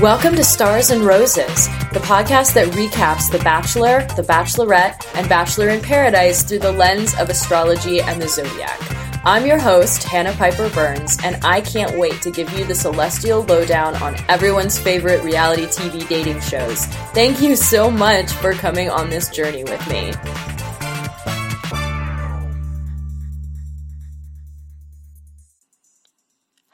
[0.00, 5.70] Welcome to Stars and Roses, the podcast that recaps The Bachelor, The Bachelorette, and Bachelor
[5.70, 8.78] in Paradise through the lens of astrology and the zodiac.
[9.24, 13.42] I'm your host, Hannah Piper Burns, and I can't wait to give you the celestial
[13.42, 16.86] lowdown on everyone's favorite reality TV dating shows.
[17.12, 20.12] Thank you so much for coming on this journey with me.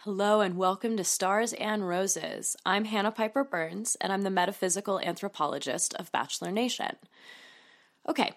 [0.05, 2.59] Hello and welcome to Stars and Roses.
[2.67, 6.95] I'm Hannah Piper Burns, and I'm the metaphysical anthropologist of Bachelor Nation.
[8.07, 8.35] Okay,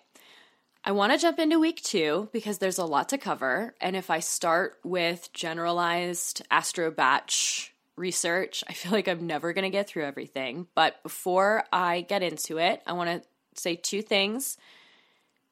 [0.85, 3.75] I want to jump into week two because there's a lot to cover.
[3.81, 9.63] And if I start with generalized astro batch research, I feel like I'm never going
[9.63, 10.67] to get through everything.
[10.73, 14.55] But before I get into it, I want to say two things.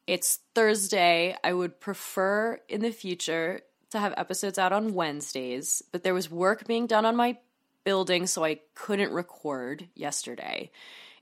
[0.08, 1.36] It's Thursday.
[1.44, 3.60] I would prefer in the future
[3.96, 7.38] to have episodes out on Wednesdays, but there was work being done on my
[7.84, 10.72] building, so I couldn't record yesterday.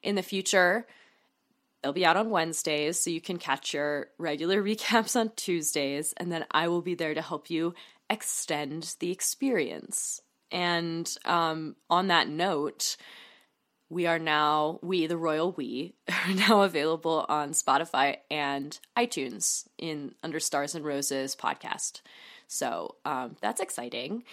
[0.01, 0.87] In the future,
[1.81, 6.31] they'll be out on Wednesdays, so you can catch your regular recaps on Tuesdays, and
[6.31, 7.73] then I will be there to help you
[8.09, 10.21] extend the experience.
[10.51, 12.97] And um, on that note,
[13.89, 20.15] we are now, we, the royal we, are now available on Spotify and iTunes in
[20.23, 22.01] under Stars and Roses podcast.
[22.53, 24.23] So um, that's exciting.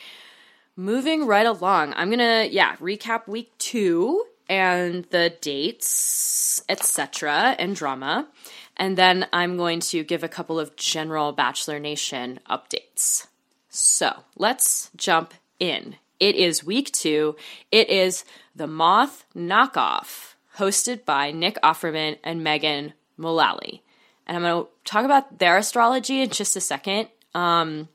[0.76, 8.28] Moving right along, I'm gonna yeah recap week two and the dates, etc., and drama,
[8.76, 13.26] and then I'm going to give a couple of general Bachelor Nation updates.
[13.68, 15.96] So let's jump in.
[16.18, 17.36] It is week two.
[17.70, 23.82] It is the Moth Knockoff, hosted by Nick Offerman and Megan Mullally.
[24.26, 27.08] And I'm going to talk about their astrology in just a second.
[27.34, 27.88] Um,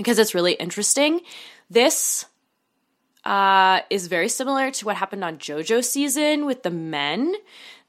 [0.00, 1.20] because it's really interesting.
[1.68, 2.24] This
[3.26, 7.34] uh, is very similar to what happened on JoJo season with the men.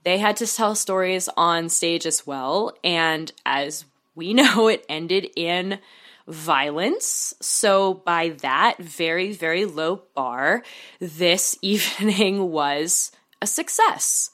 [0.04, 2.74] They had to tell stories on stage as well.
[2.84, 5.80] And as we know, it ended in
[6.28, 7.34] violence.
[7.40, 10.64] So, by that very, very low bar,
[11.00, 14.32] this evening was a success.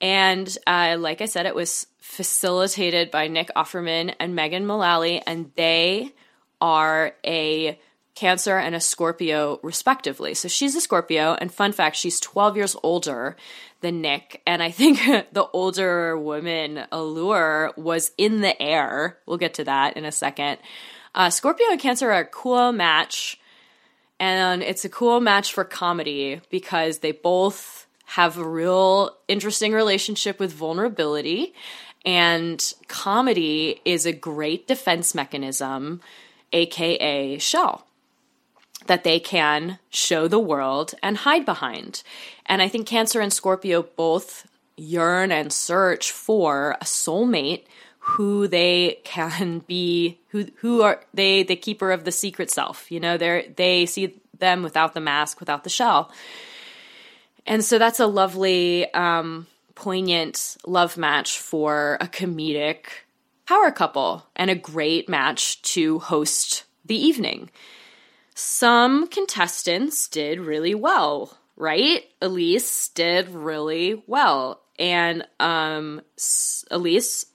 [0.00, 5.52] And uh, like I said, it was facilitated by Nick Offerman and Megan Mullally, and
[5.54, 6.12] they
[6.64, 7.78] are a
[8.14, 10.32] Cancer and a Scorpio, respectively.
[10.32, 13.36] So she's a Scorpio, and fun fact, she's 12 years older
[13.82, 14.40] than Nick.
[14.46, 14.98] And I think
[15.32, 19.18] the older woman allure was in the air.
[19.26, 20.58] We'll get to that in a second.
[21.14, 23.38] Uh, Scorpio and Cancer are a cool match,
[24.18, 30.40] and it's a cool match for comedy because they both have a real interesting relationship
[30.40, 31.52] with vulnerability.
[32.06, 36.00] And comedy is a great defense mechanism
[36.54, 37.86] aka shell,
[38.86, 42.02] that they can show the world and hide behind.
[42.46, 47.64] And I think Cancer and Scorpio both yearn and search for a soulmate
[47.98, 53.00] who they can be who who are they the keeper of the secret self you
[53.00, 56.10] know they they see them without the mask without the shell
[57.46, 63.03] and so that's a lovely um poignant love match for a comedic
[63.46, 67.50] power couple and a great match to host the evening.
[68.34, 72.04] Some contestants did really well, right?
[72.20, 74.60] Elise did really well.
[74.78, 76.00] And um,
[76.70, 77.26] Elise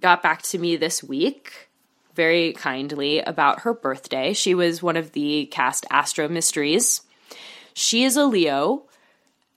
[0.00, 1.70] got back to me this week
[2.14, 4.32] very kindly about her birthday.
[4.32, 7.02] She was one of the cast Astro Mysteries.
[7.72, 8.84] She is a Leo,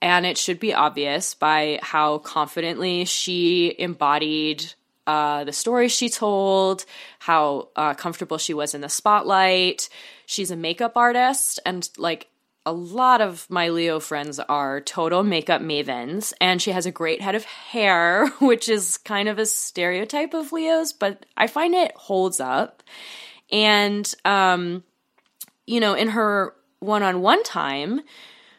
[0.00, 4.72] and it should be obvious by how confidently she embodied
[5.06, 6.84] uh, the stories she told,
[7.18, 9.88] how uh, comfortable she was in the spotlight.
[10.26, 12.28] She's a makeup artist, and like
[12.66, 17.20] a lot of my Leo friends are total makeup mavens, and she has a great
[17.20, 21.92] head of hair, which is kind of a stereotype of Leos, but I find it
[21.96, 22.82] holds up.
[23.52, 24.82] And, um,
[25.66, 28.00] you know, in her one on one time,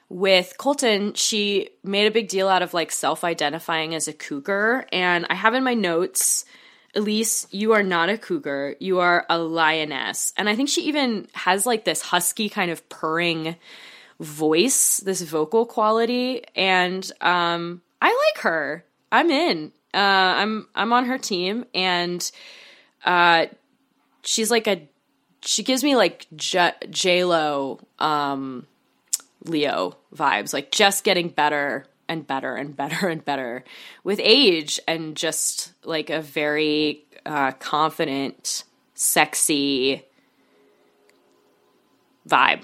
[0.10, 4.86] with Colton, she made a big deal out of like self identifying as a cougar.
[4.92, 6.46] And I have in my notes,
[6.96, 10.32] Elise, you are not a cougar, you are a lioness.
[10.38, 13.56] And I think she even has like this husky kind of purring
[14.20, 16.44] voice, this vocal quality.
[16.56, 18.86] And um, I like her.
[19.12, 19.72] I'm in.
[19.94, 22.30] Uh, I'm I'm on her team, and
[23.06, 23.46] uh,
[24.24, 24.90] she's like a.
[25.42, 27.80] She gives me like J Lo.
[27.98, 28.68] Um,
[29.46, 33.64] Leo vibes, like just getting better and better and better and better
[34.04, 38.64] with age and just like a very uh, confident,
[38.94, 40.04] sexy
[42.28, 42.62] vibe,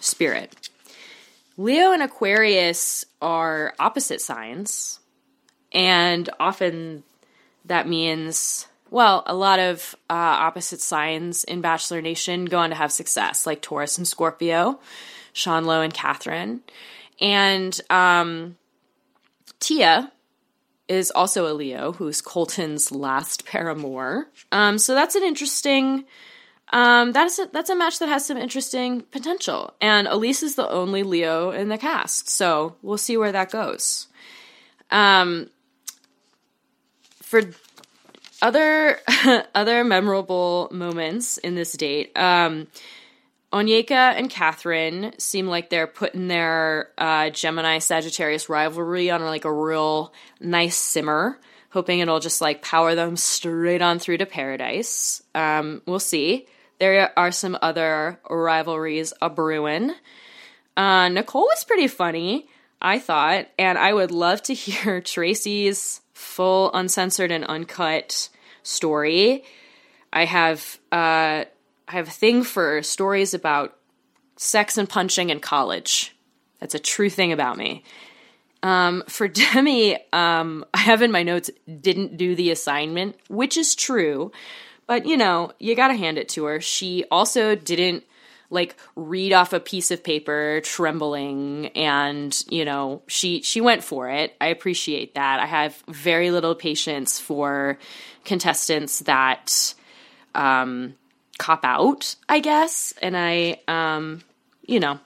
[0.00, 0.68] spirit.
[1.58, 5.00] Leo and Aquarius are opposite signs,
[5.72, 7.02] and often
[7.64, 12.76] that means, well, a lot of uh, opposite signs in Bachelor Nation go on to
[12.76, 14.80] have success, like Taurus and Scorpio,
[15.32, 16.60] Sean Lowe and Catherine.
[17.20, 18.56] And um,
[19.60, 20.12] Tia
[20.88, 24.28] is also a Leo, who's Colton's last paramour.
[24.52, 26.04] Um, so that's an interesting
[26.70, 29.74] um, that's a, that's a match that has some interesting potential.
[29.80, 34.08] And Elise is the only Leo in the cast, so we'll see where that goes.
[34.90, 35.50] Um,
[37.22, 37.42] for
[38.42, 38.98] other
[39.54, 42.66] other memorable moments in this date, um,
[43.52, 49.52] Onyeka and Catherine seem like they're putting their uh, Gemini Sagittarius rivalry on like a
[49.52, 51.38] real nice simmer,
[51.70, 55.22] hoping it'll just like power them straight on through to paradise.
[55.34, 56.46] Um, we'll see.
[56.78, 59.94] There are some other rivalries a brewing.
[60.76, 62.48] Uh, Nicole was pretty funny,
[62.82, 68.30] I thought, and I would love to hear Tracy's full, uncensored, and uncut
[68.62, 69.44] story.
[70.12, 71.44] I have uh,
[71.88, 73.76] I have a thing for stories about
[74.36, 76.16] sex and punching in college.
[76.58, 77.84] That's a true thing about me.
[78.62, 83.74] Um, for Demi, um, I have in my notes didn't do the assignment, which is
[83.74, 84.32] true.
[84.86, 86.60] But, you know, you got to hand it to her.
[86.60, 88.04] She also didn't
[88.50, 94.08] like read off a piece of paper trembling and you know she she went for
[94.08, 94.34] it.
[94.40, 95.40] I appreciate that.
[95.40, 97.78] I have very little patience for
[98.24, 99.74] contestants that
[100.34, 100.94] um
[101.38, 102.94] cop out i guess.
[103.02, 104.22] And i um
[104.62, 104.98] you know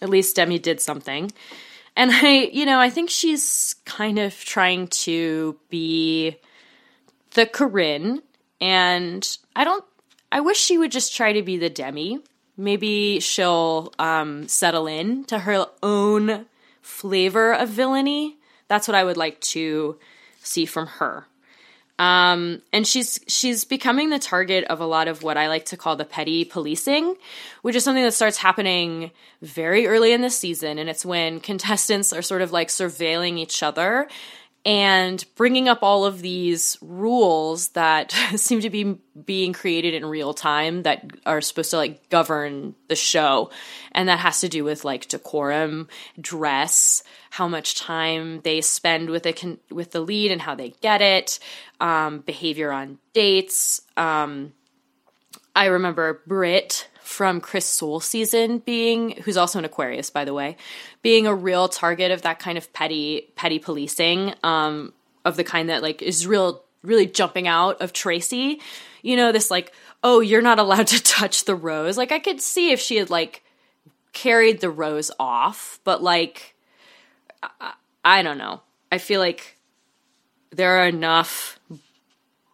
[0.00, 1.32] at least demi did something.
[1.96, 6.36] And i you know i think she's kind of trying to be
[7.36, 8.22] the Corinne,
[8.60, 9.84] and I don't.
[10.30, 12.20] I wish she would just try to be the Demi.
[12.56, 16.46] Maybe she'll um, settle in to her own
[16.80, 18.36] flavor of villainy.
[18.68, 19.98] That's what I would like to
[20.42, 21.26] see from her.
[21.98, 25.78] Um, and she's she's becoming the target of a lot of what I like to
[25.78, 27.16] call the petty policing,
[27.62, 32.12] which is something that starts happening very early in the season, and it's when contestants
[32.12, 34.08] are sort of like surveilling each other
[34.66, 40.34] and bringing up all of these rules that seem to be being created in real
[40.34, 43.50] time that are supposed to like govern the show.
[43.92, 45.86] And that has to do with like decorum
[46.20, 51.00] dress how much time they spend with the with the lead and how they get
[51.00, 51.38] it
[51.80, 53.80] um, behavior on dates.
[53.96, 54.52] Um,
[55.54, 60.56] i remember brit from Chris Soules season being who's also an Aquarius by the way,
[61.02, 64.92] being a real target of that kind of petty petty policing um
[65.24, 68.60] of the kind that like is real really jumping out of Tracy.
[69.02, 69.72] You know this like
[70.02, 71.96] oh you're not allowed to touch the rose.
[71.96, 73.44] Like I could see if she had like
[74.12, 76.56] carried the rose off, but like
[77.40, 77.74] I,
[78.04, 78.62] I don't know.
[78.90, 79.58] I feel like
[80.50, 81.60] there are enough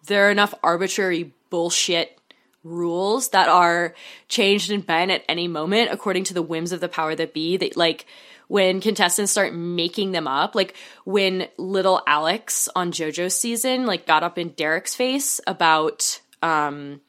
[0.06, 2.19] there are enough arbitrary bullshit
[2.64, 3.94] rules that are
[4.29, 7.56] changed and bent at any moment according to the whims of the power that be
[7.56, 8.06] that like
[8.49, 14.23] when contestants start making them up like when little alex on jojo's season like got
[14.23, 17.00] up in derek's face about um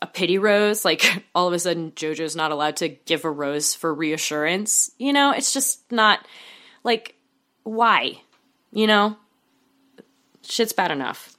[0.00, 3.74] a pity rose like all of a sudden jojo's not allowed to give a rose
[3.74, 5.32] for reassurance you know?
[5.32, 6.26] It's just not
[6.84, 7.14] like
[7.64, 8.20] why?
[8.72, 9.16] You know?
[10.42, 11.36] Shit's bad enough.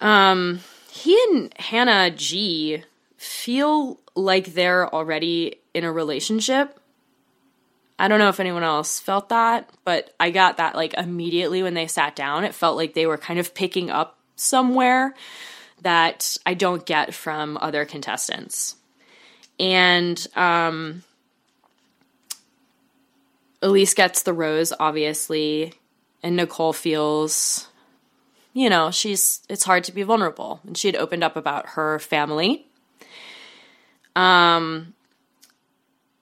[0.00, 0.60] Um
[0.94, 2.84] he and Hannah G
[3.16, 6.78] feel like they're already in a relationship.
[7.98, 11.74] I don't know if anyone else felt that, but I got that like immediately when
[11.74, 12.44] they sat down.
[12.44, 15.14] It felt like they were kind of picking up somewhere
[15.82, 18.76] that I don't get from other contestants.
[19.58, 21.02] And um,
[23.62, 25.74] Elyse gets the rose, obviously,
[26.22, 27.66] and Nicole feels
[28.54, 30.60] you know, she's it's hard to be vulnerable.
[30.66, 32.66] And she had opened up about her family.
[34.16, 34.94] Um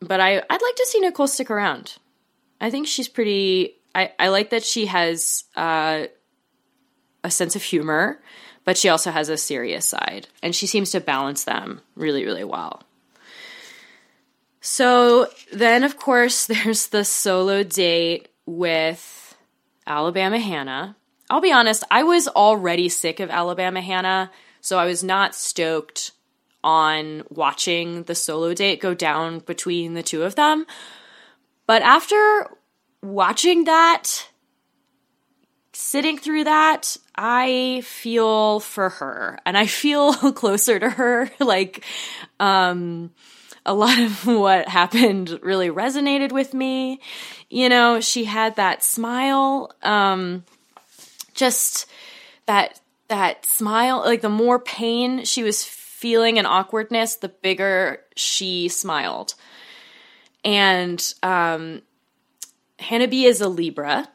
[0.00, 1.98] but I I'd like to see Nicole stick around.
[2.60, 6.06] I think she's pretty I, I like that she has uh,
[7.22, 8.20] a sense of humor,
[8.64, 10.28] but she also has a serious side.
[10.42, 12.82] And she seems to balance them really, really well.
[14.60, 19.36] So then, of course, there's the solo date with
[19.86, 20.96] Alabama Hannah.
[21.32, 26.12] I'll be honest, I was already sick of Alabama Hannah, so I was not stoked
[26.62, 30.66] on watching the solo date go down between the two of them.
[31.66, 32.50] But after
[33.00, 34.28] watching that,
[35.72, 41.30] sitting through that, I feel for her and I feel closer to her.
[41.40, 41.82] like,
[42.40, 43.10] um,
[43.64, 47.00] a lot of what happened really resonated with me.
[47.48, 50.44] You know, she had that smile, um,
[51.34, 51.86] just
[52.46, 58.68] that that smile, like the more pain she was feeling and awkwardness, the bigger she
[58.68, 59.34] smiled.
[60.44, 61.82] And um,
[62.78, 64.08] Hannah B is a Libra,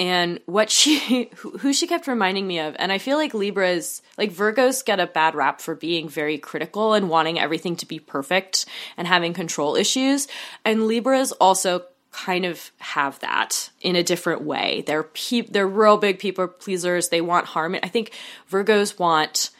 [0.00, 4.32] and what she who she kept reminding me of and i feel like libras like
[4.32, 8.66] virgos get a bad rap for being very critical and wanting everything to be perfect
[8.96, 10.26] and having control issues
[10.64, 11.84] and libras also
[12.24, 14.82] kind of have that in a different way.
[14.86, 17.08] They're pe- they're real big people pleasers.
[17.08, 18.12] They want harmony i think
[18.50, 19.50] virgos want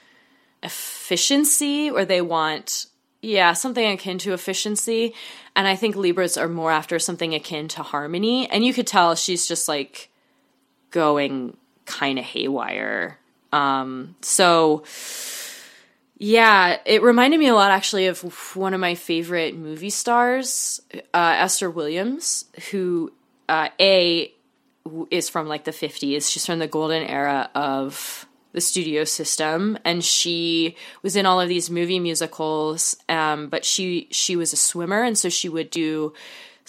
[0.62, 2.87] efficiency or they want
[3.23, 5.14] yeah something akin to efficiency.
[5.57, 8.50] And i think libras are more after something akin to harmony.
[8.50, 10.11] And you could tell she's just like
[10.90, 13.19] going kind of haywire.
[13.52, 14.85] Um, so
[16.23, 18.21] yeah, it reminded me a lot actually of
[18.55, 20.79] one of my favorite movie stars,
[21.15, 23.11] uh, Esther Williams, who
[23.49, 24.31] uh, a
[25.11, 26.31] is from like the 50s.
[26.31, 31.49] She's from the golden era of the studio system and she was in all of
[31.49, 36.12] these movie musicals um, but she she was a swimmer and so she would do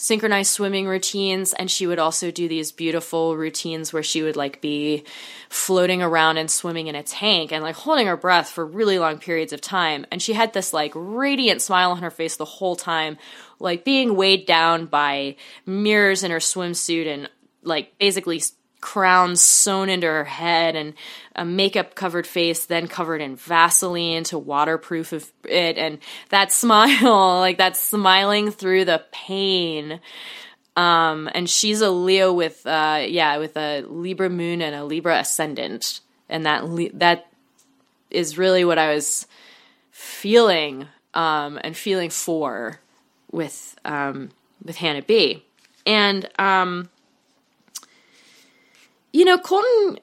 [0.02, 4.60] synchronized swimming routines and she would also do these beautiful routines where she would like
[4.60, 5.04] be
[5.48, 9.20] floating around and swimming in a tank and like holding her breath for really long
[9.20, 10.04] periods of time.
[10.12, 13.20] And she had this like radiant smile on her face the whole time
[13.60, 15.36] like being weighed down by
[15.68, 17.30] mirrors in her swimsuit and
[17.62, 18.42] like basically
[18.82, 20.96] crown sewn into her head and
[21.36, 25.78] a makeup covered face then covered in vaseline to waterproof it.
[25.78, 30.02] And that smile like that smiling through the pain.
[30.76, 35.20] Um and she's a leo with uh yeah with a libra moon and a libra
[35.20, 36.02] ascendant.
[36.28, 36.64] And that
[36.96, 37.28] that
[38.10, 39.26] is really what i was
[39.92, 42.80] feeling um and feeling for
[43.32, 44.32] with um
[44.66, 45.46] with hannah b.
[45.86, 46.90] And um
[49.14, 50.00] you know, Colton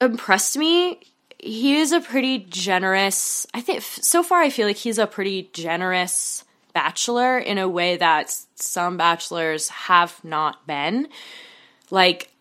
[0.00, 1.00] impressed me.
[1.38, 5.50] He is a pretty generous, I think, so far, I feel like he's a pretty
[5.52, 11.08] generous bachelor in a way that some bachelors have not been.
[11.90, 12.32] Like,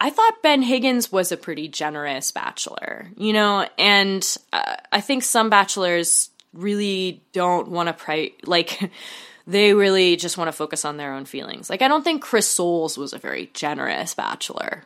[0.00, 5.22] I thought Ben Higgins was a pretty generous bachelor, you know, and uh, I think
[5.22, 8.90] some bachelors really don't want to like,
[9.46, 11.70] they really just want to focus on their own feelings.
[11.70, 14.84] Like I don't think Chris Soules was a very generous bachelor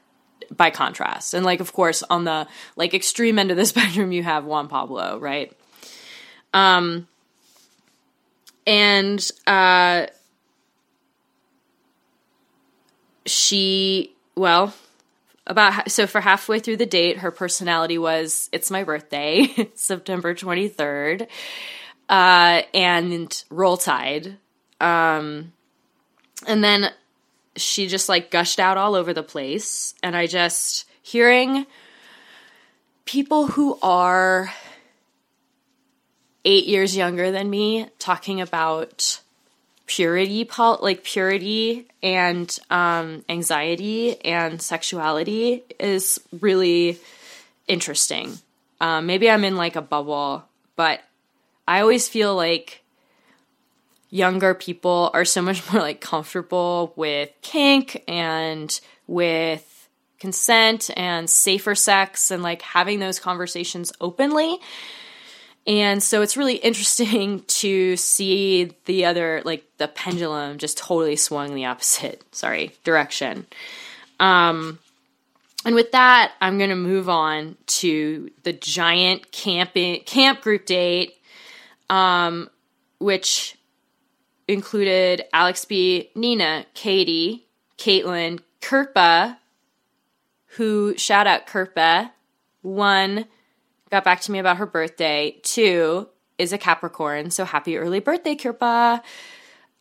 [0.54, 1.34] by contrast.
[1.34, 4.68] And like of course on the like extreme end of the spectrum you have Juan
[4.68, 5.52] Pablo, right?
[6.52, 7.08] Um
[8.66, 10.06] and uh
[13.26, 14.74] she well
[15.46, 21.26] about so for halfway through the date her personality was it's my birthday september 23rd
[22.08, 24.36] uh, and roll tide
[24.80, 25.52] um,
[26.46, 26.90] and then
[27.56, 29.94] she just like gushed out all over the place.
[30.02, 31.66] And I just hearing
[33.04, 34.52] people who are
[36.44, 39.20] eight years younger than me talking about
[39.86, 40.48] purity
[40.80, 46.96] like purity and um, anxiety and sexuality is really
[47.66, 48.38] interesting
[48.80, 50.44] um, maybe i'm in like a bubble
[50.76, 51.00] but
[51.66, 52.82] i always feel like
[54.10, 59.88] younger people are so much more like comfortable with kink and with
[60.18, 64.58] consent and safer sex and like having those conversations openly.
[65.66, 71.54] And so it's really interesting to see the other, like the pendulum just totally swung
[71.54, 73.46] the opposite, sorry, direction.
[74.18, 74.78] Um,
[75.64, 81.18] and with that, I'm going to move on to the giant camping camp group date,
[81.90, 82.48] um,
[82.98, 83.56] which
[84.52, 87.46] included Alex B, Nina, Katie,
[87.78, 89.38] Caitlin, Kirpa,
[90.56, 92.10] who shout out Kirpa,
[92.62, 93.26] one
[93.90, 98.34] got back to me about her birthday, two is a Capricorn, so happy early birthday,
[98.34, 99.02] Kirpa.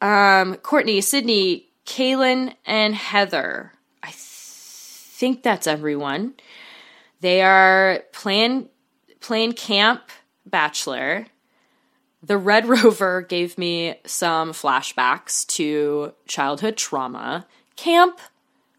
[0.01, 3.73] Um, Courtney, Sydney, Kaylin, and Heather.
[4.01, 6.35] I th- think that's everyone.
[7.21, 8.69] They are plan
[9.19, 10.01] plan camp
[10.45, 11.25] bachelor
[12.21, 17.45] the Red Rover gave me some flashbacks to childhood trauma.
[17.75, 18.19] Camp,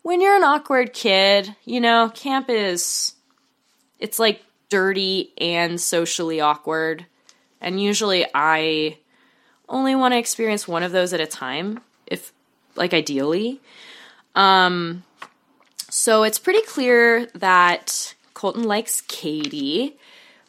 [0.02, 3.14] when you're an awkward kid, you know, camp is,
[3.98, 7.06] it's like dirty and socially awkward.
[7.60, 8.98] And usually I
[9.68, 12.32] only want to experience one of those at a time, if,
[12.76, 13.60] like, ideally.
[14.34, 15.04] Um,
[15.90, 19.98] so it's pretty clear that Colton likes Katie,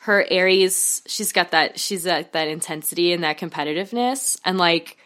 [0.03, 4.39] her Aries, she's got that she's got that intensity and that competitiveness.
[4.43, 4.97] And like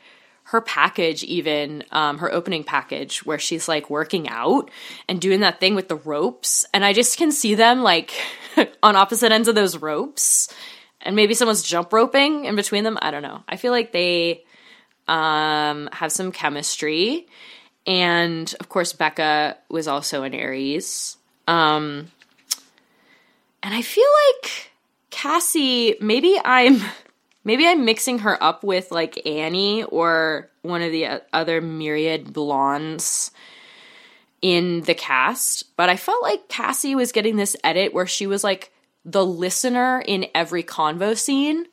[0.44, 4.72] her package even um, her opening package where she's like working out
[5.10, 6.66] and doing that thing with the ropes.
[6.74, 8.14] And i just can see them like
[8.84, 10.48] on opposite ends of those ropes.
[11.02, 12.98] And maybe someone's jump roping in between them.
[13.02, 13.44] I don't know.
[13.50, 14.46] I feel like they
[15.10, 17.28] um, have some chemistry.
[17.86, 21.18] And of course becca was also an aries.
[21.48, 22.12] Um,
[23.62, 24.72] and i feel like
[25.16, 26.82] cassie maybe i'm
[27.46, 33.32] maybe I'm mixing her up with like Annie or one of the other myriad blondes
[34.42, 38.44] in the cast, but I felt like Cassie was getting this edit where she was
[38.44, 38.74] like
[39.06, 41.68] the listener in every convo scene.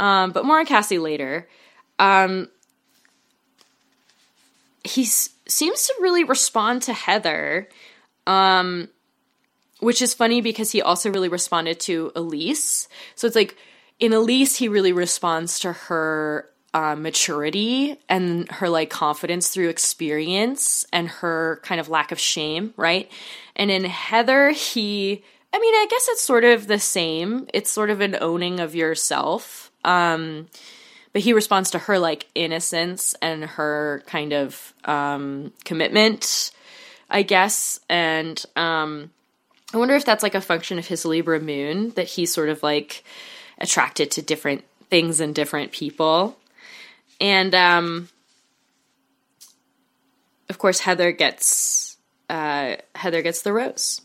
[0.00, 1.48] Um, but more on Cassie later.
[1.98, 2.48] Um,
[4.82, 7.68] he seems to really respond to Heather,
[8.26, 8.88] um,
[9.82, 12.88] which is funny because he also really responded to Elise.
[13.16, 13.56] So it's like
[13.98, 20.86] in Elise, he really responds to her uh, maturity and her like confidence through experience
[20.92, 23.10] and her kind of lack of shame, right?
[23.56, 25.22] And in Heather, he,
[25.52, 27.48] I mean, I guess it's sort of the same.
[27.52, 29.72] It's sort of an owning of yourself.
[29.84, 30.46] Um,
[31.12, 36.52] but he responds to her like innocence and her kind of um, commitment,
[37.10, 37.80] I guess.
[37.90, 39.10] And um,
[39.72, 42.62] I wonder if that's like a function of his Libra moon that he's sort of
[42.62, 43.04] like
[43.58, 46.36] attracted to different things and different people.
[47.20, 48.08] And um,
[50.50, 51.96] of course, Heather gets
[52.28, 54.02] uh, Heather gets the rose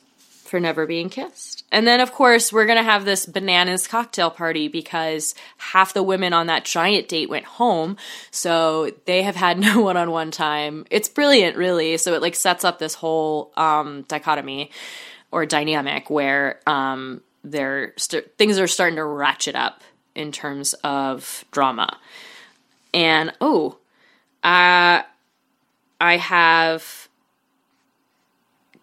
[0.48, 1.66] for never being kissed.
[1.72, 6.32] And then, of course, we're to have this bananas cocktail party because half the women
[6.32, 7.98] on that giant date went home.
[8.32, 10.86] So they have had no one on one time.
[10.90, 11.98] It's brilliant, really.
[11.98, 14.72] So it like sets up this whole um, dichotomy
[15.32, 19.84] or dynamic where um, they're st- things are starting to ratchet up
[20.16, 21.98] in terms of drama.
[22.94, 23.78] And oh,
[24.44, 25.04] uh,
[26.02, 27.10] I have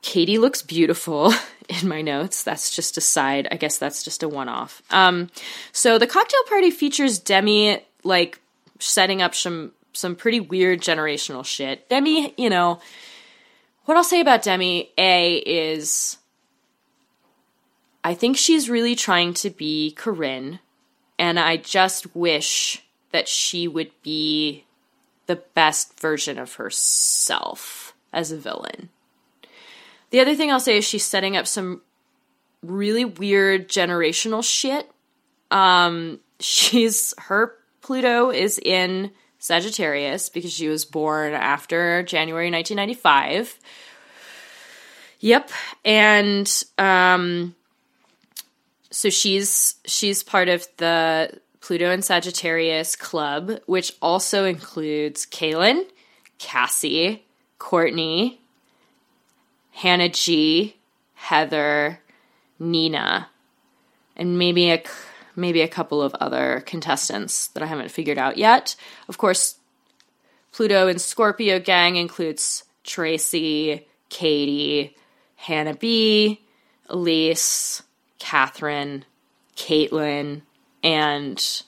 [0.03, 1.33] Katie looks beautiful
[1.69, 2.43] in my notes.
[2.43, 3.49] That's just a side.
[3.51, 4.83] I guess that's just a one off.
[4.91, 5.31] Um,
[5.73, 8.39] so the cocktail party features Demi like
[8.79, 11.89] setting up some some pretty weird generational shit.
[11.89, 12.81] Demi, you know,
[13.85, 16.19] what I'll say about Demi A is
[18.05, 20.61] I think she's really trying to be Corinne,
[21.19, 24.67] and I just wish that she would be
[25.25, 28.91] the best version of herself as a villain.
[30.11, 31.81] The other thing I'll say is she's setting up some
[32.63, 34.91] really weird generational shit.
[35.51, 43.59] Um, she's her Pluto is in Sagittarius because she was born after January 1995.
[45.21, 45.51] Yep,
[45.85, 47.55] and um,
[48.95, 55.85] so she's she's part of the Pluto and Sagittarius club, which also includes Kaylin,
[56.39, 57.25] Cassie,
[57.59, 58.41] Courtney,
[59.73, 60.77] Hannah G,
[61.15, 61.99] Heather,
[62.61, 63.31] Nina,
[64.17, 64.85] and maybe a
[65.35, 68.77] maybe a couple of other contestants that I haven't figured out yet.
[69.09, 69.57] Of course,
[70.53, 74.97] Pluto and Scorpio gang includes Tracy, Katie,
[75.35, 76.43] Hannah B,
[76.89, 77.83] Elise,
[78.25, 79.05] Catherine,
[79.55, 80.41] Caitlin,
[80.83, 81.63] and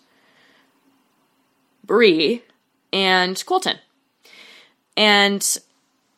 [1.85, 2.43] Bri,
[2.95, 3.77] and Colton.
[4.97, 5.59] And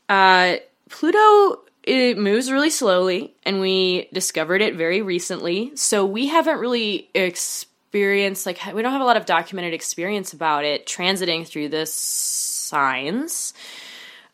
[0.08, 5.74] uh, Pluto it moves really slowly, and we discovered it very recently.
[5.74, 10.64] So we haven't really experienced like we don't have a lot of documented experience about
[10.64, 13.54] it transiting through the signs,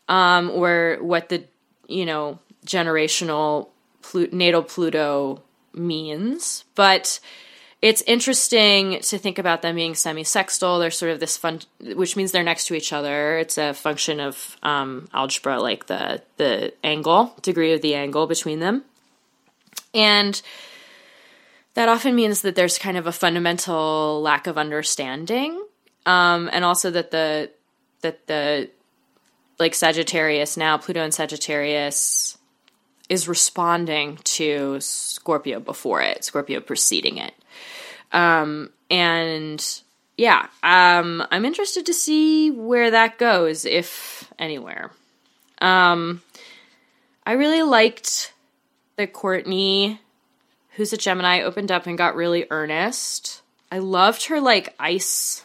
[0.07, 1.45] um, or what the
[1.87, 3.69] you know generational
[4.31, 5.41] natal Pluto
[5.75, 7.19] means, but
[7.81, 10.79] it's interesting to think about them being semi-sextile.
[10.79, 13.37] They're sort of this fun, which means they're next to each other.
[13.37, 18.59] It's a function of um, algebra, like the the angle, degree of the angle between
[18.59, 18.83] them,
[19.93, 20.41] and
[21.75, 25.61] that often means that there's kind of a fundamental lack of understanding,
[26.05, 27.51] um, and also that the
[28.01, 28.69] that the
[29.59, 32.37] like Sagittarius now Pluto and Sagittarius
[33.09, 37.33] is responding to Scorpio before it, Scorpio preceding it.
[38.11, 39.63] Um, and
[40.17, 44.91] yeah, um, I'm interested to see where that goes, if anywhere.
[45.61, 46.21] Um,
[47.25, 48.33] I really liked
[48.95, 49.99] that Courtney,
[50.71, 53.41] who's a Gemini, opened up and got really earnest.
[53.71, 55.43] I loved her like ice.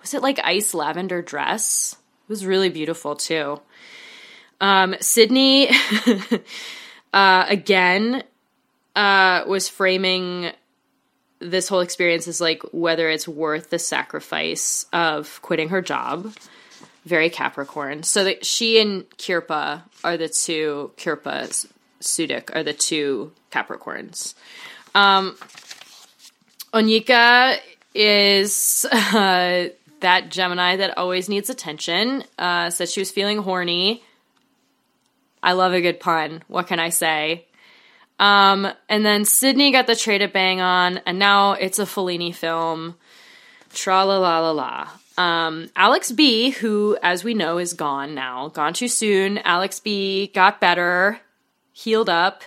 [0.00, 1.96] Was it like ice lavender dress?
[2.24, 3.60] It was really beautiful too.
[4.60, 5.70] Um, Sydney
[7.12, 8.22] uh, again
[8.96, 10.50] uh, was framing
[11.38, 16.32] this whole experience as like whether it's worth the sacrifice of quitting her job.
[17.04, 18.04] Very Capricorn.
[18.04, 21.66] So that she and Kirpa are the two Kirpa
[22.00, 24.34] Sudik are the two Capricorns.
[24.94, 25.36] Um,
[26.72, 27.58] Onyeka
[27.94, 29.68] is uh,
[30.00, 32.24] that Gemini that always needs attention.
[32.38, 34.02] Uh, said she was feeling horny.
[35.42, 36.42] I love a good pun.
[36.48, 37.46] What can I say?
[38.18, 42.34] Um, and then Sydney got the trade at Bang On, and now it's a Fellini
[42.34, 42.94] film.
[43.74, 44.88] Tra la la la la.
[45.18, 49.38] Um, Alex B, who, as we know, is gone now, gone too soon.
[49.38, 51.20] Alex B got better,
[51.72, 52.44] healed up,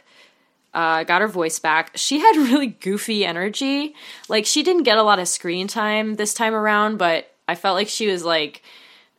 [0.74, 1.92] uh, got her voice back.
[1.96, 3.96] She had really goofy energy.
[4.30, 7.76] Like, she didn't get a lot of screen time this time around, but I felt
[7.76, 8.62] like she was like,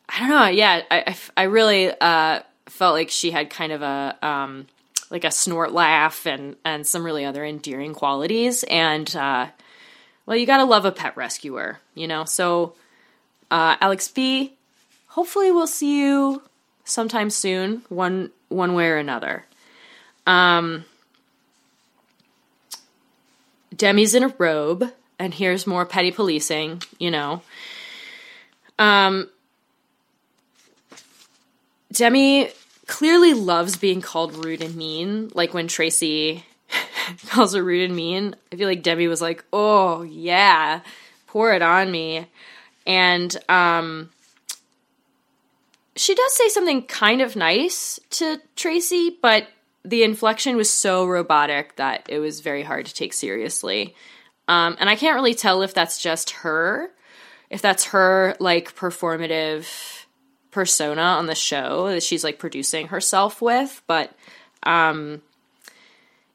[0.09, 0.47] I don't know.
[0.47, 2.39] Yeah, I, I, I really uh,
[2.77, 4.67] felt like she had kind of a um,
[5.09, 8.63] like a snort laugh and and some really other endearing qualities.
[8.63, 9.47] And uh,
[10.25, 12.23] well, you gotta love a pet rescuer, you know.
[12.23, 12.75] So
[13.49, 14.53] uh, Alex B,
[15.07, 16.43] hopefully we'll see you
[16.83, 19.45] sometime soon, one one way or another.
[20.25, 20.85] Um,
[23.75, 27.41] Demi's in a robe, and here's more petty policing, you know.
[28.77, 29.29] Um,
[31.91, 32.49] Demi
[32.87, 35.29] clearly loves being called rude and mean.
[35.33, 36.45] Like when Tracy
[37.27, 40.81] calls her rude and mean, I feel like Demi was like, "Oh yeah,
[41.27, 42.27] pour it on me,"
[42.85, 44.09] and um,
[45.95, 49.47] she does say something kind of nice to Tracy, but
[49.83, 53.95] the inflection was so robotic that it was very hard to take seriously.
[54.49, 56.91] Um, and I can't really tell if that's just her
[57.49, 60.05] if that's her like performative
[60.57, 64.11] persona on the show that she's like producing herself with, but
[64.63, 65.21] um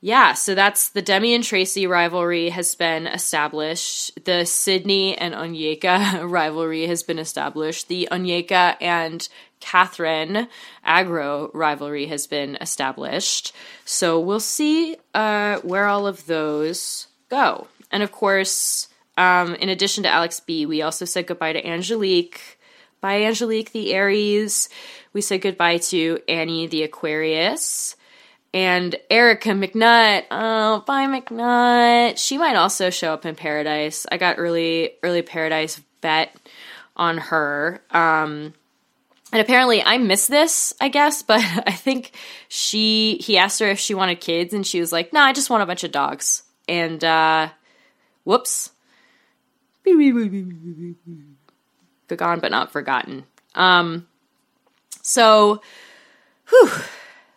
[0.01, 4.25] yeah, so that's the Demi and Tracy rivalry has been established.
[4.25, 7.89] The Sydney and Onyeka rivalry has been established.
[7.89, 10.47] The Onyeka and Catherine
[10.85, 13.53] Agro rivalry has been established.
[13.85, 17.67] So we'll see uh, where all of those go.
[17.91, 22.59] And of course, um, in addition to Alex B, we also said goodbye to Angelique.
[23.03, 24.69] Bye, Angelique the Aries.
[25.13, 27.97] We said goodbye to Annie the Aquarius.
[28.55, 30.25] And Erica McNutt.
[30.31, 32.17] Oh, bye, McNutt.
[32.17, 34.07] She might also show up in Paradise.
[34.11, 36.35] I got early early Paradise bet
[36.97, 37.83] on her.
[37.91, 38.55] Um,
[39.33, 42.13] and apparently I missed this, I guess, but I think
[42.47, 45.33] she he asked her if she wanted kids and she was like, "No, nah, I
[45.33, 47.49] just want a bunch of dogs." And uh
[48.23, 48.71] whoops.
[52.17, 53.25] Gone but not forgotten.
[53.55, 54.07] Um,
[55.03, 55.61] so,
[56.49, 56.71] whew,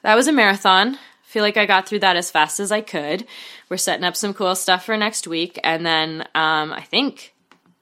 [0.04, 0.98] that was a marathon.
[1.24, 3.26] feel like I got through that as fast as I could.
[3.70, 7.34] We're setting up some cool stuff for next week, and then um, I think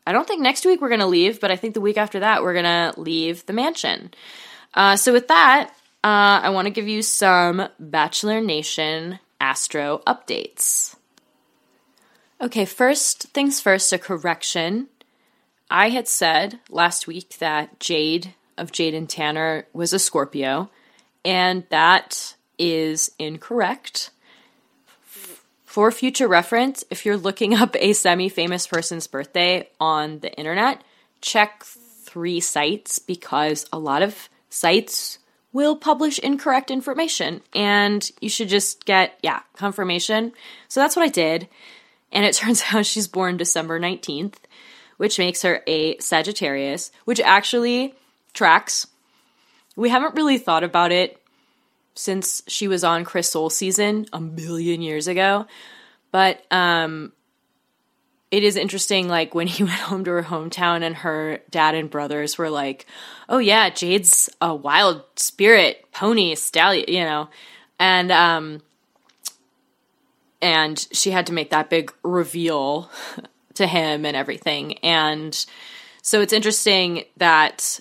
[0.08, 2.44] I don't think next week we're gonna leave, but I think the week after that
[2.44, 4.14] we're gonna leave the mansion.
[4.74, 5.70] Uh, so with that,
[6.04, 10.96] uh, I want to give you some Bachelor Nation Astro updates.
[12.42, 14.90] Okay, first things first, a correction.
[15.74, 20.70] I had said last week that Jade of Jade and Tanner was a Scorpio,
[21.26, 24.12] and that is incorrect.
[25.66, 30.84] For future reference, if you're looking up a semi famous person's birthday on the internet,
[31.22, 35.18] check three sites because a lot of sites
[35.54, 40.34] will publish incorrect information and you should just get, yeah, confirmation.
[40.68, 41.48] So that's what I did.
[42.12, 44.36] And it turns out she's born December 19th,
[44.98, 47.96] which makes her a Sagittarius, which actually
[48.34, 48.88] tracks.
[49.76, 51.20] We haven't really thought about it
[51.96, 55.46] since she was on Chris Soules season a million years ago.
[56.12, 57.12] But um,
[58.32, 61.90] it is interesting, like when he went home to her hometown and her dad and
[61.90, 62.86] brothers were like,
[63.30, 67.30] oh, yeah, Jade's a wild spirit, pony, stallion, you know.
[67.80, 68.62] And um,
[70.42, 72.90] and she had to make that big reveal
[73.56, 74.78] to him and everything.
[74.80, 75.46] And
[76.02, 77.80] so it's interesting that,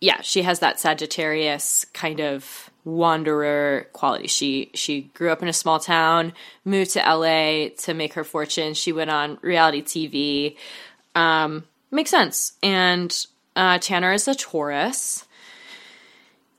[0.00, 4.26] yeah, she has that Sagittarius kind of wanderer quality.
[4.26, 6.32] She she grew up in a small town,
[6.64, 8.74] moved to LA to make her fortune.
[8.74, 10.56] She went on reality TV.
[11.14, 12.52] Um, makes sense.
[12.62, 13.14] And
[13.56, 15.24] uh, Tanner is a Taurus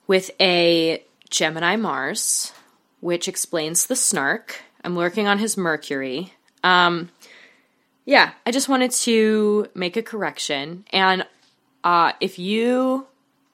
[0.07, 2.51] with a Gemini Mars,
[2.99, 4.61] which explains the snark.
[4.83, 6.33] I'm working on his Mercury.
[6.63, 7.09] Um,
[8.05, 10.85] yeah, I just wanted to make a correction.
[10.91, 11.25] And
[11.83, 13.07] uh, if you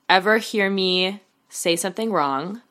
[0.09, 2.61] ever hear me say something wrong,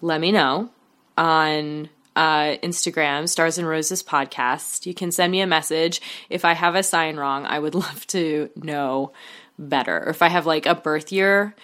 [0.00, 0.70] let me know
[1.16, 4.86] on uh, Instagram, Stars and Roses Podcast.
[4.86, 6.00] You can send me a message.
[6.28, 9.12] If I have a sign wrong, I would love to know
[9.58, 10.04] better.
[10.04, 11.54] Or if I have like a birth year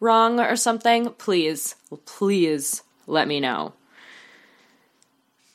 [0.00, 3.72] wrong or something, please, please let me know.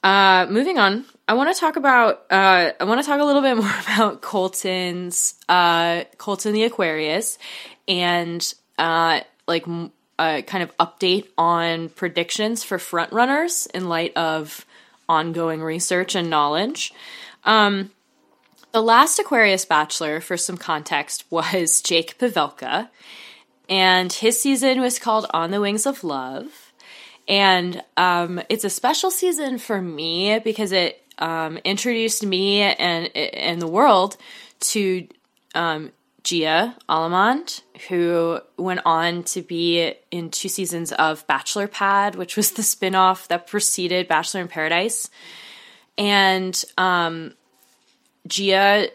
[0.01, 2.25] Uh, moving on, I want to talk about.
[2.31, 7.37] Uh, I want to talk a little bit more about Colton's uh, Colton the Aquarius,
[7.87, 9.67] and uh, like
[10.17, 14.65] a kind of update on predictions for frontrunners in light of
[15.07, 16.93] ongoing research and knowledge.
[17.43, 17.91] Um,
[18.71, 22.89] the last Aquarius Bachelor, for some context, was Jake Pavelka,
[23.69, 26.73] and his season was called On the Wings of Love.
[27.27, 33.61] And um, it's a special season for me because it um, introduced me and and
[33.61, 34.17] the world
[34.59, 35.07] to
[35.55, 35.91] um,
[36.23, 42.51] Gia Allemand, who went on to be in two seasons of Bachelor Pad, which was
[42.51, 45.09] the spinoff that preceded Bachelor in Paradise.
[45.97, 47.33] And um,
[48.27, 48.89] Gia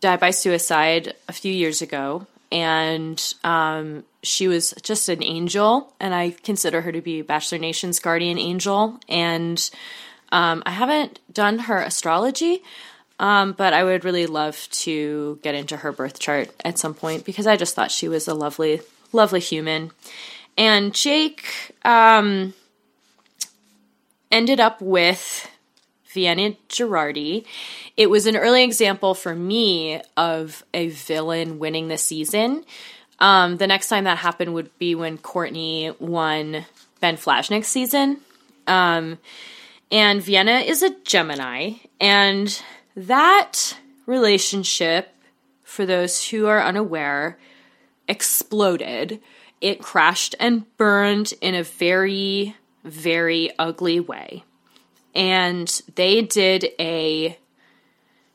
[0.00, 6.14] died by suicide a few years ago and um, she was just an angel, and
[6.14, 9.00] I consider her to be Bachelor Nation's guardian angel.
[9.08, 9.70] And
[10.32, 12.62] um, I haven't done her astrology,
[13.18, 17.24] um, but I would really love to get into her birth chart at some point
[17.24, 18.80] because I just thought she was a lovely,
[19.12, 19.92] lovely human.
[20.56, 22.54] And Jake um,
[24.30, 25.48] ended up with
[26.12, 27.44] Vienna Girardi.
[27.96, 32.64] It was an early example for me of a villain winning the season.
[33.18, 36.64] Um, the next time that happened would be when Courtney won
[37.00, 38.18] Ben Flajnik's season.
[38.66, 39.18] Um,
[39.92, 42.60] and Vienna is a Gemini, and
[42.96, 43.76] that
[44.06, 45.14] relationship,
[45.62, 47.38] for those who are unaware,
[48.08, 49.20] exploded.
[49.60, 54.42] It crashed and burned in a very, very ugly way
[55.14, 57.38] and they did a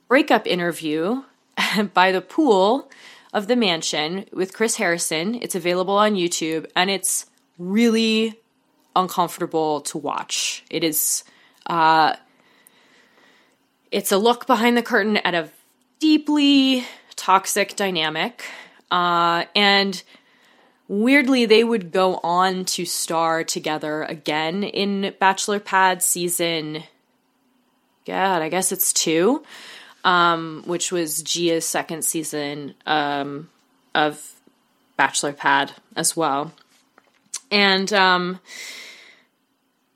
[0.08, 1.24] breakup interview
[1.94, 2.90] by the pool
[3.34, 5.36] of the mansion with Chris Harrison.
[5.36, 7.26] It's available on YouTube and it's
[7.58, 8.40] really
[8.96, 10.64] uncomfortable to watch.
[10.70, 11.24] It is
[11.68, 12.16] uh
[13.92, 15.50] it's a look behind the curtain at a
[16.00, 18.44] deeply toxic dynamic.
[18.92, 20.04] Uh and
[20.88, 26.84] weirdly they would go on to star together again in bachelor pad season
[28.06, 29.44] god i guess it's two
[30.04, 33.50] um, which was gia's second season um,
[33.94, 34.34] of
[34.96, 36.54] bachelor pad as well
[37.52, 38.40] and um,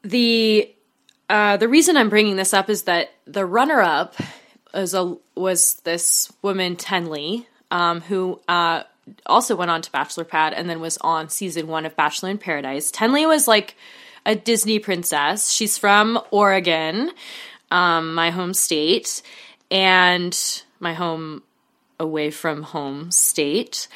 [0.03, 0.69] the
[1.31, 4.15] uh, the reason i'm bringing this up is that the runner-up
[4.73, 8.83] was a was this woman tenley um, who uh,
[9.25, 12.37] also went on to Bachelor Pad and then was on season one of Bachelor in
[12.37, 12.91] Paradise.
[12.91, 13.75] Tenley was like
[14.25, 15.51] a Disney princess.
[15.51, 17.11] She's from Oregon,
[17.71, 19.21] um, my home state,
[19.69, 20.37] and
[20.79, 21.43] my home
[21.99, 23.87] away from home state.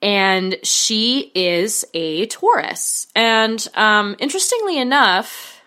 [0.00, 3.08] And she is a Taurus.
[3.14, 5.57] And um, interestingly enough,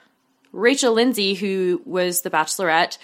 [0.51, 2.97] Rachel Lindsay, who was the Bachelorette,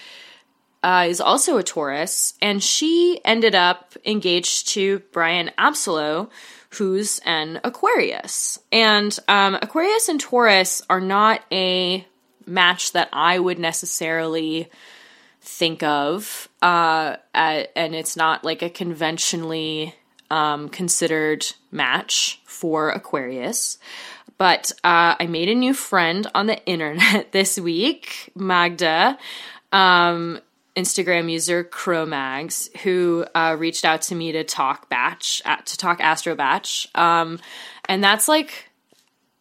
[0.84, 6.30] uh, is also a Taurus, and she ended up engaged to Bryan Abasolo,
[6.72, 8.60] who's an Aquarius.
[8.72, 12.06] And um, Aquarius and Taurus are not a
[12.46, 14.70] match that I would necessarily
[15.42, 19.96] think of, uh, at, and it's not like a conventionally
[20.30, 23.78] um, considered match for Aquarius.
[24.38, 29.18] But uh, I made a new friend on the internet this week, Magda.
[29.72, 30.40] Um,
[30.76, 36.00] Instagram user Chromags who uh, reached out to me to talk batch uh, to talk
[36.00, 37.40] Astro Batch, um,
[37.90, 38.70] and that's like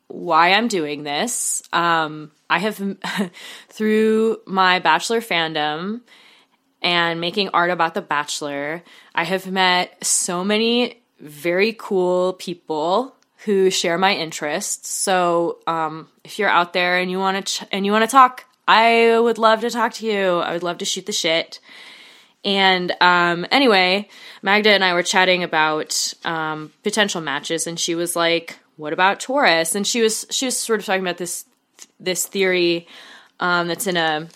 [0.08, 1.62] why I'm doing this.
[1.74, 2.80] Um, I have
[3.68, 6.00] through my Bachelor fandom
[6.80, 8.82] and making art about the Bachelor,
[9.14, 14.88] I have met so many very cool people who share my interests.
[14.88, 18.10] So um, if you're out there and you want to ch- and you want to
[18.10, 20.38] talk I would love to talk to you.
[20.38, 21.60] I would love to shoot the shit.
[22.44, 24.08] And um, anyway,
[24.42, 29.20] Magda and I were chatting about um, potential matches, and she was like, "What about
[29.20, 31.44] Taurus?" And she was she was sort of talking about this
[31.98, 32.86] this theory
[33.40, 34.28] um, that's in a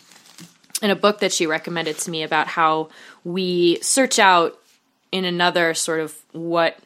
[0.82, 2.88] in a book that she recommended to me about how
[3.22, 4.58] we search out
[5.12, 6.78] in another sort of what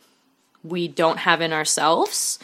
[0.65, 2.39] we don't have in ourselves.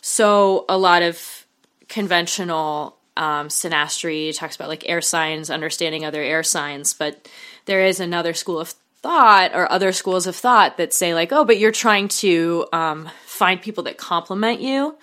[0.00, 1.44] So a lot of
[1.88, 7.28] conventional um, synastry talks about like air signs, understanding other air signs, but
[7.66, 11.44] there is another school of thought or other schools of thought that say like, oh,
[11.44, 14.96] but you're trying to um, find people that complement you.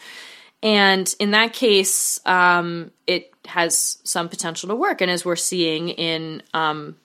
[0.64, 5.02] And in that case, um, it has some potential to work.
[5.02, 6.96] And as we're seeing in um,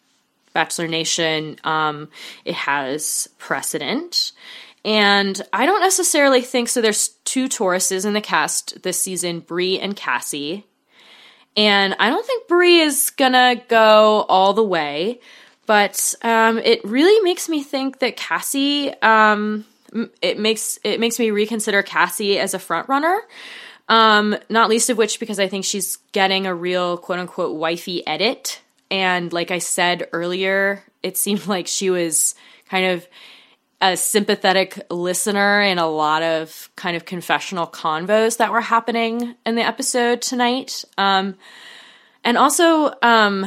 [0.52, 2.08] Bachelor Nation, um,
[2.44, 4.32] it has precedent.
[4.84, 6.80] And I don't necessarily think so.
[6.80, 10.66] There's two Tauruses in the cast this season, Bri and Cassie.
[11.56, 15.20] And I don't think Bri is gonna go all the way,
[15.66, 18.92] but um, it really makes me think that Cassie.
[19.02, 19.66] Um,
[20.22, 23.20] it makes it makes me reconsider Cassie as a front runner.
[23.88, 28.06] Um, not least of which because I think she's getting a real quote unquote wifey
[28.06, 28.60] edit.
[28.90, 32.34] And like I said earlier, it seemed like she was
[32.68, 33.06] kind of
[33.82, 39.56] a sympathetic listener in a lot of kind of confessional convos that were happening in
[39.56, 40.84] the episode tonight.
[40.96, 41.34] Um,
[42.22, 43.44] and also, um,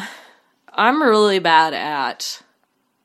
[0.74, 2.41] I'm really bad at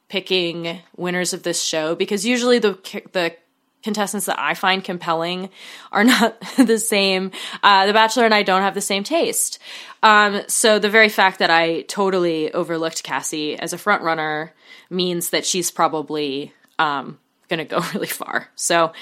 [0.09, 2.73] picking winners of this show because usually the
[3.13, 3.37] the
[3.85, 5.51] contestants that I find compelling
[5.93, 7.31] are not the same.
[7.63, 9.61] Uh, the Bachelor and I don't have the same taste.
[10.03, 14.53] Um, so the very fact that I totally overlooked Cassie as a front runner
[14.91, 18.49] means that she's probably um, going to go really far.
[18.57, 18.93] So,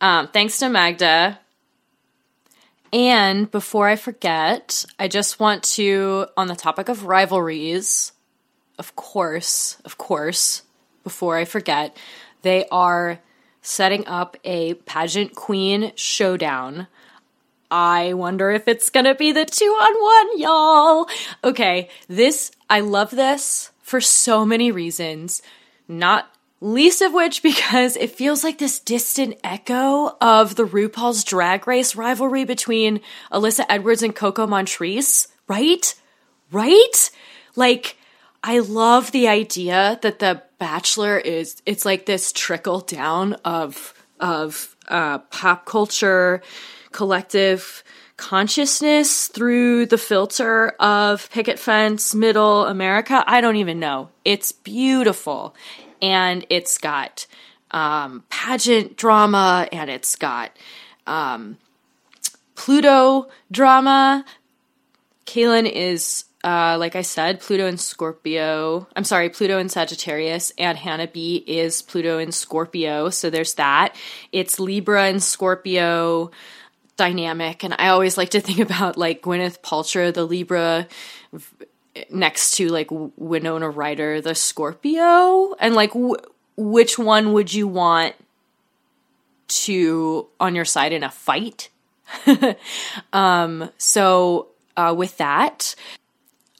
[0.00, 1.40] um, thanks to Magda.
[2.92, 8.12] And before I forget, I just want to, on the topic of rivalries,
[8.78, 10.62] of course, of course,
[11.02, 11.96] before I forget,
[12.42, 13.18] they are
[13.62, 16.86] setting up a pageant queen showdown.
[17.70, 21.08] I wonder if it's gonna be the two on one, y'all.
[21.42, 25.40] Okay, this, I love this for so many reasons.
[25.88, 26.30] Not
[26.62, 31.96] Least of which because it feels like this distant echo of the RuPaul's Drag Race
[31.96, 33.00] rivalry between
[33.32, 35.92] Alyssa Edwards and Coco Montrese, right?
[36.52, 37.10] Right?
[37.56, 37.96] Like,
[38.44, 44.76] I love the idea that The Bachelor is, it's like this trickle down of, of,
[44.86, 46.42] uh, pop culture,
[46.92, 47.82] collective
[48.16, 53.24] consciousness through the filter of picket fence, middle America.
[53.26, 54.10] I don't even know.
[54.24, 55.56] It's beautiful
[56.02, 57.26] and it's got
[57.70, 60.54] um, pageant drama and it's got
[61.06, 61.56] um,
[62.54, 64.24] Pluto drama.
[65.24, 68.86] Caelynn is, uh, like I said, Pluto in Scorpio.
[68.94, 73.08] I'm sorry, Pluto in Sagittarius, and Hannah B is Pluto in Scorpio.
[73.08, 73.94] So there's that.
[74.32, 76.30] It's Libra and Scorpio
[76.96, 80.88] dynamic, and I always like to think about like Gwyneth Paltrow, the Libra
[82.10, 85.92] next to like Winona Ryder, the Scorpio, and like
[86.56, 88.14] which one would you want
[89.48, 91.68] to on your side in a fight?
[93.12, 95.74] um, so uh, with that,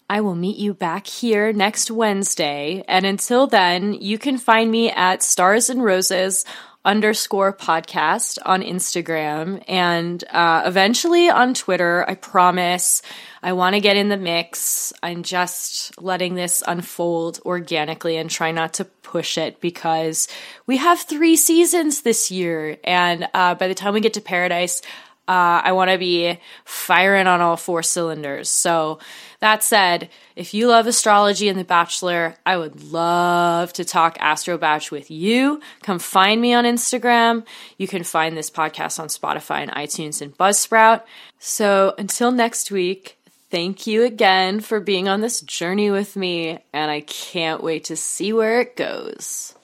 [0.09, 4.91] I will meet you back here next Wednesday, and until then, you can find me
[4.91, 6.45] at Stars and Roses
[6.85, 12.05] underscore podcast on Instagram and uh, eventually on Twitter.
[12.09, 13.03] I promise.
[13.43, 14.93] I want to get in the mix.
[15.03, 20.29] I'm just letting this unfold organically and try not to push it because
[20.67, 22.79] we have three seasons this year.
[22.85, 24.83] And uh, by the time we get to Paradise,
[25.29, 28.49] uh, I want to be firing on all four cylinders.
[28.49, 28.99] So,
[29.39, 34.59] that said, if you love astrology and The Bachelor, I would love to talk Astro
[34.59, 35.61] Batch with you.
[35.83, 37.45] Come find me on Instagram.
[37.79, 41.03] You can find this podcast on Spotify and iTunes and Buzzsprout.
[41.39, 43.17] So, until next week,
[43.51, 47.97] thank you again for being on this journey with me, and I can't wait to
[47.97, 49.55] see where it goes.